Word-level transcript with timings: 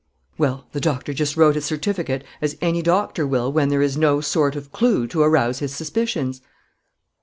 "Well, 0.35 0.65
the 0.71 0.81
doctor 0.81 1.13
just 1.13 1.37
wrote 1.37 1.55
a 1.55 1.61
certificate 1.61 2.23
as 2.41 2.57
any 2.59 2.81
doctor 2.81 3.27
will 3.27 3.51
when 3.53 3.69
there 3.69 3.83
is 3.83 3.97
no 3.97 4.19
sort 4.19 4.55
of 4.55 4.71
clue 4.71 5.05
to 5.05 5.21
arouse 5.21 5.59
his 5.59 5.75
suspicions." 5.75 6.41